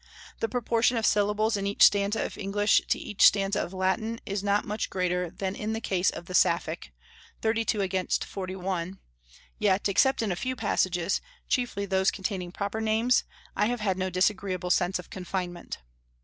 [0.39, 4.43] The proportion of syllables in each stanza of English to each stanza of Latin is
[4.43, 6.91] not much greater than in the case of the Sapphic,
[7.39, 8.97] thirty two against forty one;
[9.59, 13.25] yet, except in a few passages, chiefly those containing proper names,
[13.55, 15.77] I have had no disagreeable sense of confinement.